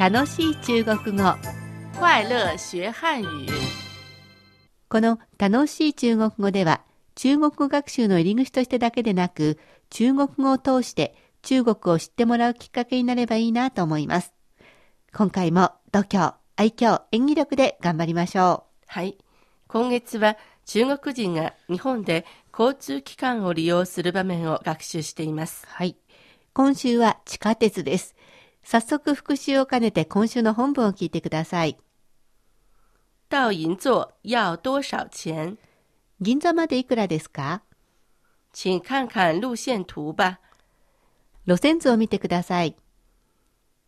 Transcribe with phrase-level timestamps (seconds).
[0.00, 1.24] 楽しい中国語
[2.00, 3.52] 快乐学汉语。
[4.88, 6.80] この楽しい中国語では
[7.16, 9.58] 中国語学習の入り口としてだけでなく
[9.90, 14.32] 中国語を通して中国を知ってもらうきっかけになればいいなと思います。
[15.14, 19.18] 今回も度胸、愛嬌、演技力で頑張りましょはい。
[19.68, 22.24] 今月は中国人が日本で
[22.58, 25.68] 交通機関を利用する場面を学習していますう。。
[25.68, 25.98] はい。
[26.54, 28.16] 今週は地下鉄です。
[28.62, 31.76] 早速復習を兼ねて今週の本文を聞いてください。
[33.28, 35.56] 到银座要多少钱？
[36.20, 37.62] 銀座までいくらですか？
[38.52, 40.40] 请看看路线图吧。
[41.46, 42.76] 路線図を見てください。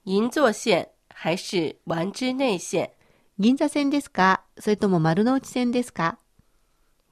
[0.05, 2.91] 银座线还是丸之内线？
[3.39, 4.41] 銀座線ですか？
[4.59, 6.19] それとも丸の内線ですか？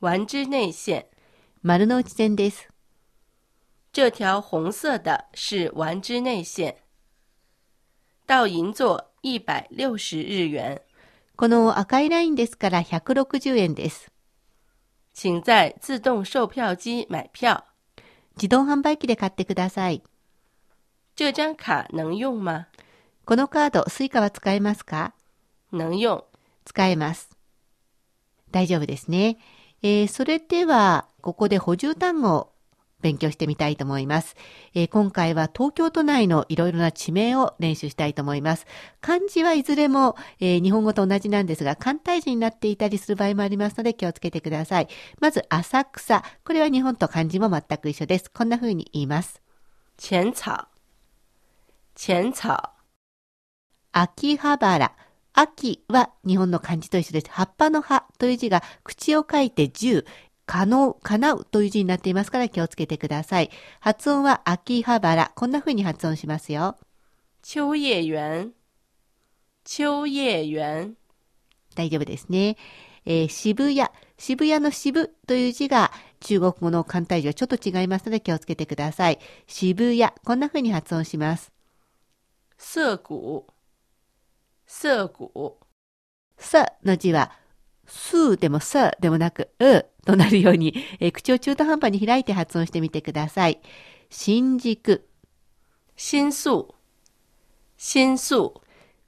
[0.01, 1.07] 丸之内线。
[1.63, 2.69] 丸の内線です。
[3.93, 6.77] 这条红色的是丸之内线。
[8.31, 10.83] 到银座一百六十日元，
[11.35, 14.13] この赤いラインですから160円です。
[15.13, 17.65] 请在自动售票机买票。
[18.37, 20.05] 自動販売機で買ってください。
[21.17, 22.67] 这张卡能用吗？
[23.25, 25.13] このカード、スイカは使えますか？
[25.73, 26.25] 能用。
[26.65, 27.37] 使えます。
[28.53, 29.39] 大丈夫ですね。
[29.83, 32.50] えーそれでは、ここで補充単語を
[33.03, 34.37] 勉強してみたいと思います。
[34.75, 38.67] えー今回は東京都内のいろいろな地名を練習したいと思います。
[39.01, 44.89] 漢字はいずれも、えー日本語と同じなんですが、簡体字になっていたりする場合もありますので気をつけてください。
[45.21, 46.23] まず、浅草。
[46.45, 48.31] これは日本と漢字も全く一緒です。
[48.31, 49.41] こんな風に言います。
[49.99, 50.69] 浅草。
[51.95, 52.73] 浅草。
[53.93, 54.93] 秋葉原。
[55.33, 57.27] 秋は日本の漢字と一緒です。
[57.31, 60.05] 葉っぱの葉という字が口を書いて十、
[60.51, 63.51] 可能、叶うという字になっていますから気をつけてください。
[63.79, 65.31] 発音は秋葉原。
[65.37, 66.77] こんな風に発音しますよ。
[67.41, 68.47] 秋叶原。
[69.65, 70.89] 秋叶原。
[71.77, 72.57] 大丈夫ですね。
[73.05, 73.89] えー渋谷。
[74.19, 79.21] 渋谷の渋という字が中国語の簡体字はちょっと違いますので気をつけてください。
[79.47, 80.11] 渋谷。
[80.25, 81.53] こんな風に発音します。
[82.59, 83.45] 涩谷。
[84.67, 85.53] 涩谷。
[86.39, 87.31] さの字は、
[87.87, 93.61] すーでもさでもなく、うとなるように、えー口を中途半端に開いて発音してみてください。
[94.11, 95.09] 新宿。
[95.97, 96.75] 新宿。
[97.77, 98.55] 新宿。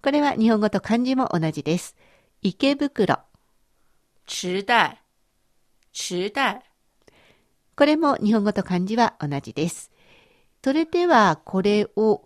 [0.03, 1.97] これは日本語と漢字も同じです。
[2.41, 3.19] 池袋。
[4.27, 4.97] 池袋。
[5.93, 6.63] 池袋。
[7.77, 9.91] これも日本語と漢字は同じです。
[10.63, 12.23] それでは、これを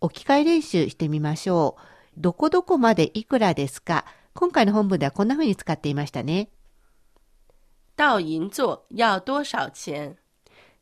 [0.00, 1.82] 置き換え練習してみましょう。
[2.18, 4.04] どこどこまでいくらですか？
[4.34, 6.50] 今回の本文ではこんな風に使っていましたね。
[7.96, 10.16] 到银座要多少钱？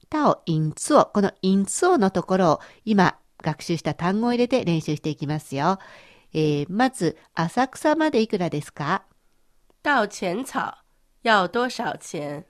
[0.09, 1.07] タオ、インツオ。
[1.07, 5.79] このインツオのところを今学習した単語を入れて練習していきますよ。
[6.33, 9.03] えーまず、浅草までいくらですか？
[9.83, 10.79] 到浅草
[11.23, 12.45] 要多少钱？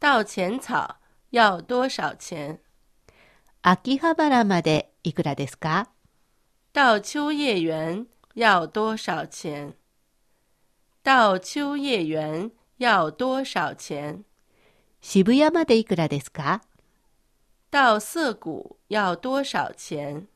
[0.00, 0.98] 到浅草
[1.30, 2.58] 要多少钱？
[3.62, 5.88] 秋葉原までいくらですか？
[6.72, 9.74] 到秋叶原要多少钱？
[11.02, 14.24] 到秋叶原要多少钱？
[15.02, 16.62] 渋谷までいくらですか？
[17.70, 20.26] 到涩谷要多少钱？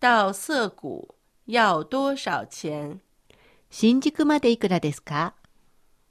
[0.00, 1.06] 到涩谷
[1.46, 2.98] 要多少钱？
[3.70, 5.34] 新宿までいくらですか？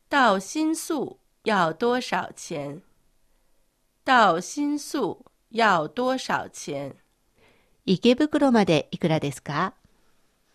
[0.09, 2.81] 到新宿要多少钱？
[4.06, 6.96] 到新宿要多少钱？
[7.85, 9.74] 池袋までいくらですか？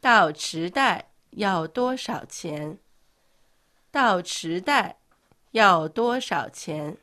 [0.00, 2.78] 到池袋要多少钱？
[3.94, 4.96] 到池袋
[5.52, 6.96] 要多少钱？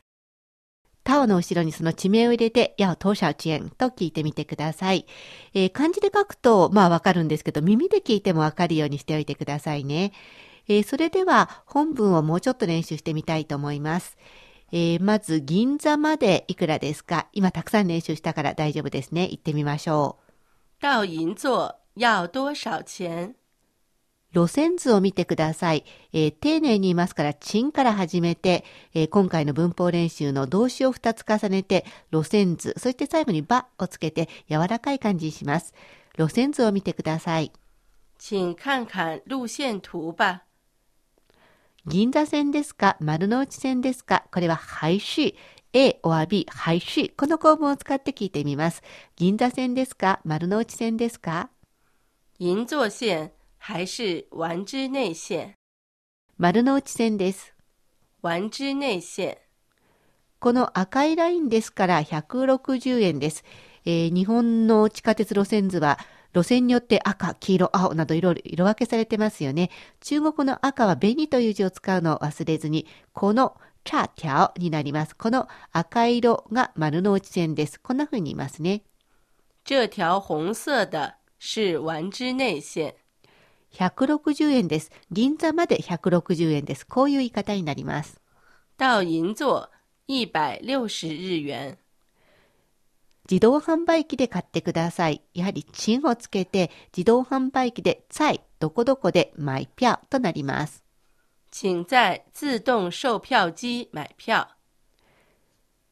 [1.04, 5.06] タオの後ろにその地名を入れて、や、当社遅延と聞いてみてください。
[5.54, 10.12] えー漢字で書くと、まあわかるんですけど、耳で聞いてもわかるようにしておいてくださいね。
[10.68, 14.18] えーそれでは、本文をもうちょっと練習してみたいと思います。
[14.70, 17.26] えーまず、銀座までいくらですか？
[17.32, 19.22] 今たくさん練習したから大丈夫ですね。
[19.30, 20.84] 行ってみましょう。
[20.84, 23.34] 到银座要多少钱？
[24.32, 25.84] 路線図を見てください。
[26.12, 28.64] えー丁寧に言いますから、チンから始めて、
[28.94, 35.74] えー今回の文法練習の動詞を2つ重ねて、路線図、そして最後にばをつけて柔らかい感じにします。
[36.18, 37.52] 路線図を見てください。
[38.18, 40.42] 请看看路线图吧。
[41.86, 45.34] 銀座線ですか丸の内線ですかこれは廃止。
[45.74, 47.12] A or B、廃止。
[47.16, 48.82] この構文を使って聞いてみます。
[49.16, 51.50] 銀座線ですか丸の内線ですか？
[52.38, 53.30] 银座线
[53.64, 55.54] 还是丸之内线？
[56.36, 57.54] 丸の内線です。
[58.20, 59.36] 丸之内線。
[60.40, 63.44] この赤いラインですから160円です。
[63.84, 66.00] えー日本の地下鉄路線図は
[66.34, 69.70] 路線によって赤、黄色、青などいろいろ色分けされてますよね。
[70.00, 75.14] 中国の赤は紅という字を使うのを忘れずに、この茶条になります。
[75.14, 77.80] この赤色が丸の内線です。
[77.80, 78.82] こんな風に言いますね。
[79.64, 82.96] 这条红色的是丸之内线。
[83.72, 84.90] 160円です。
[85.10, 86.86] 銀座まで160円です。
[86.86, 88.20] こういう言い方になります。
[88.78, 89.70] 到银座
[90.06, 91.78] 一百六十日元。
[93.30, 95.22] 自動販売機で買ってください。
[95.32, 100.82] やはり、チンをつけて、自動販売機で、在、どこどこで、買票となります。
[101.52, 104.48] 请在自動售票機買票。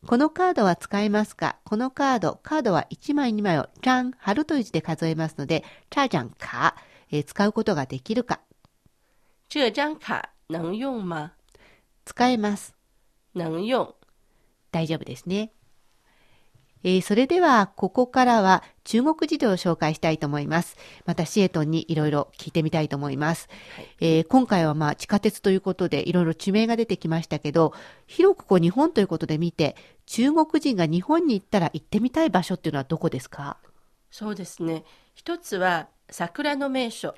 [0.07, 1.57] このカードは使えますか？
[1.65, 6.75] このカード、カードは1枚2枚を、チャン、貼るという字で数えますので、チャジャンカ、
[7.13, 8.41] えー使うことができるか
[9.49, 11.33] 这张卡能用吗？
[12.05, 12.75] 使えます。
[13.35, 13.95] 能用。
[14.73, 15.53] 大丈夫ですね。
[16.83, 20.77] えーそれでは、ここからは中国事情を紹介したいと思います。
[21.05, 23.49] また、シエトンにいろいろ聞いてみたいと思います。
[24.01, 27.75] えー今回はまあ地下鉄ということでいろいろ地名が出てきましたけど、
[28.07, 33.59] 広くこう日本ということで見て、中国人が日本に行ったら行ってみたい場所っていうのはどこですか？
[34.11, 34.85] そうですね。
[35.15, 37.15] 一つは桜の名所。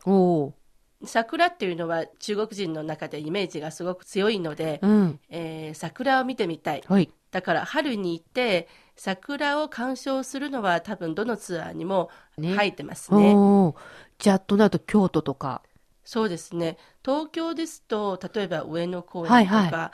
[1.05, 4.87] 桜っていうのは中国人の中でイメージがすごく強いので、ー。
[4.87, 5.21] うん。
[5.29, 6.85] えー桜を見てみたい。
[6.87, 7.13] はい。
[7.31, 13.43] だから春に行って桜を鑑賞するのは多分どのツアーにもね入ってますね。
[13.49, 13.77] おー
[14.19, 15.63] じゃあ、となると京都とか。
[16.05, 16.79] そうですね。
[17.05, 19.93] 東京ですと例えば上野公はい園とか、は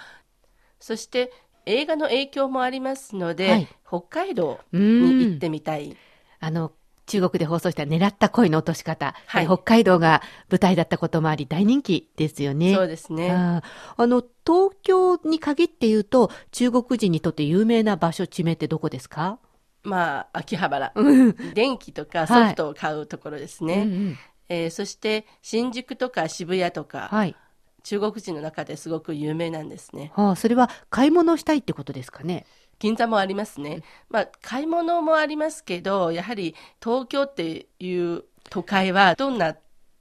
[0.81, 1.33] そして
[1.67, 5.39] 映画の影響もありますので、はい北海道うに行っん。
[5.39, 5.99] てみたい。
[6.41, 6.78] あの、
[7.08, 9.14] 中国で放送した狙った恋の落とし方。
[9.26, 12.75] はいえ北海道が舞台だったこともあり大人気ですよね。
[12.75, 13.31] そうですね。
[13.32, 13.62] あ
[13.99, 19.38] の、東京に限って言うと、中国人にとって有名な場所、地名ってどこですか？
[19.82, 21.55] まあ秋葉原、うん。
[21.55, 23.75] 電気とかソフトを買うところですね。
[23.75, 24.19] うんうん
[24.50, 27.34] えーそして新宿とか渋谷とか、はい。
[27.84, 30.12] 中国人の中ですごく有名なんですね。
[30.14, 32.44] はあ、それは買い物をしたいってことですかね？
[32.79, 33.83] 銀座もありますね。
[34.09, 39.57] まあ買い物もありますけど、やはり東京っていう都会はどんな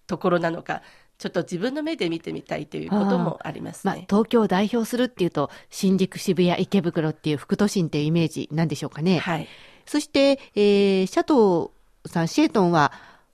[0.08, 0.82] ところなのか、
[1.18, 4.06] ちょっと自分の目で見てみたいということもありますまあ、ね。
[4.10, 9.18] 東京を代表するっていうと、新宿、渋谷、池袋っていう副都心っていうイメージなんでしょうかね。
[9.20, 9.48] はい。
[9.88, 12.92] そして、えーシャトーさん、シエトンは、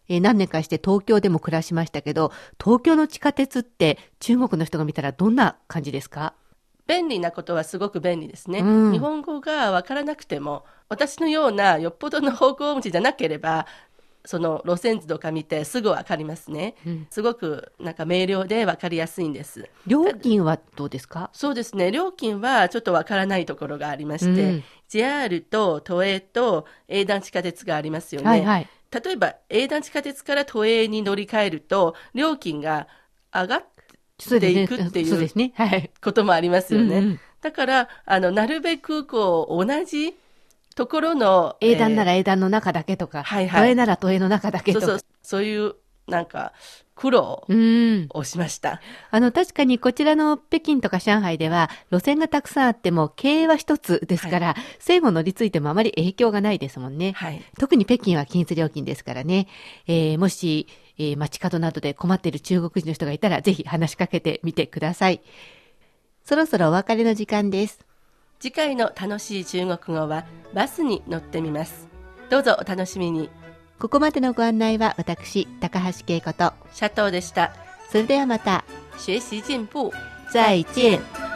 [0.08, 2.32] えー何年かして東京でも暮らしましたけど、
[2.64, 6.34] 東京の地下鉄って中国の人が見たらどんな感じですか？
[6.88, 8.60] 便利なことはすごく便利ですね。
[8.60, 13.66] うん日本語がわからなくても、私のようなよっぽどの方向音痴じゃなければ、
[14.26, 16.76] その路線図とか見てすぐわかりますね。
[16.86, 19.70] うんすごくなんか明瞭でわかりやすいんです。
[19.88, 21.30] 料金はどうですか？
[21.34, 21.92] そうですね。
[21.92, 28.28] 料金はちょっとわからないところがありまして、うん JR と都営と営団地下鉄がありますよね。
[28.28, 28.68] はいはい。
[29.04, 32.88] 例えば営団地下鉄から都営に乗り換えると料金が
[33.34, 33.66] 上がっ
[34.30, 34.68] そうですね。
[34.68, 35.90] で行くっていう。
[36.02, 36.98] こともありますよね。
[36.98, 40.16] うんうんだからあのなるべくこう同じ
[40.76, 44.86] ところの英断なえら英断の中だけとか、はいはい都営なら都営の中だけとか。
[44.86, 45.76] ーそうそうそういう
[46.08, 46.54] なんか
[46.96, 48.08] 苦労うん。
[48.14, 48.80] をしました。
[49.10, 57.14] あの、確かにこちらの北京とか上海では、路線がたくさんあっても、経営は一つですから、線を乗り継いでもあまり影響がないですもんね。
[57.14, 57.42] はい。
[57.60, 59.48] 特に北京は均一料金ですからね。
[59.88, 60.68] えーもし、
[60.98, 65.22] えー街角などで困っている中国人の人がいたら、ぜひ話しかけてみてください。
[66.24, 67.86] そろそろお別れの時間です。
[68.40, 71.88] 次回の楽しい中国語はバスに乗ってみます。
[72.30, 73.30] どうぞお楽しみに。
[73.80, 77.54] ここまでのご案内は私、高橋恵子と、シャトーでした。
[77.90, 79.92] それではまた、学習進步。
[80.32, 81.33] 再见。